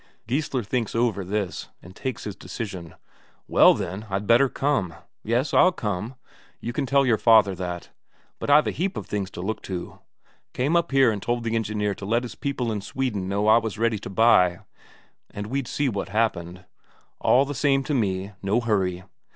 [0.27, 2.95] Geissler thinks over this, and takes his decision:
[3.47, 4.95] "Well, then, I'd better come.
[5.21, 6.15] Yes, I'll come;
[6.59, 7.91] you can tell your father that.
[8.39, 9.99] But I've a heap of things to look to.
[10.55, 13.59] Came up here and told the engineer to let his people in Sweden know I
[13.59, 14.61] was ready to buy.
[15.29, 16.65] And we'd see what happened.
[17.19, 19.03] All the same to me, no hurry.